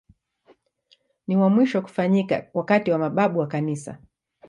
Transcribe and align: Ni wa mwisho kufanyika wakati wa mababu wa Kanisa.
Ni 1.27 1.35
wa 1.37 1.49
mwisho 1.49 1.81
kufanyika 1.81 2.47
wakati 2.53 2.91
wa 2.91 2.97
mababu 2.97 3.39
wa 3.39 3.47
Kanisa. 3.47 3.97